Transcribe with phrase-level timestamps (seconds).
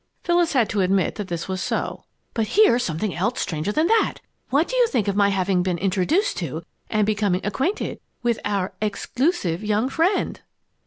[0.23, 2.05] Phyllis had to admit that this was so.
[2.33, 4.15] "But here's something else stranger than that
[4.49, 8.73] what do you think of my having been introduced to and becoming acquainted with our
[8.81, 10.41] 'exclusive young friend'?"